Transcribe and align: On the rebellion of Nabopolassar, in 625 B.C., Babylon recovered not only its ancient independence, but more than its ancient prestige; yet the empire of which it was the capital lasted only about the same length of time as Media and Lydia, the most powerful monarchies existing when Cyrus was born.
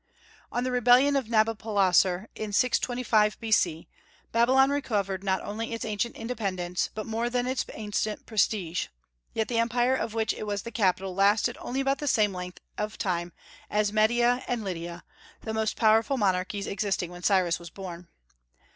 On 0.51 0.63
the 0.63 0.71
rebellion 0.71 1.15
of 1.15 1.27
Nabopolassar, 1.27 2.27
in 2.33 2.51
625 2.53 3.39
B.C., 3.39 3.87
Babylon 4.31 4.71
recovered 4.71 5.23
not 5.23 5.41
only 5.43 5.73
its 5.73 5.85
ancient 5.85 6.15
independence, 6.15 6.89
but 6.95 7.05
more 7.05 7.29
than 7.29 7.45
its 7.45 7.63
ancient 7.71 8.25
prestige; 8.25 8.87
yet 9.35 9.47
the 9.47 9.59
empire 9.59 9.95
of 9.95 10.15
which 10.15 10.33
it 10.33 10.47
was 10.47 10.63
the 10.63 10.71
capital 10.71 11.13
lasted 11.13 11.55
only 11.61 11.81
about 11.81 11.99
the 11.99 12.07
same 12.07 12.33
length 12.33 12.61
of 12.79 12.97
time 12.97 13.31
as 13.69 13.93
Media 13.93 14.43
and 14.47 14.63
Lydia, 14.63 15.03
the 15.41 15.53
most 15.53 15.75
powerful 15.75 16.17
monarchies 16.17 16.65
existing 16.65 17.11
when 17.11 17.21
Cyrus 17.21 17.59
was 17.59 17.69
born. 17.69 18.07